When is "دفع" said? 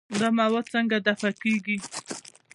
1.07-1.31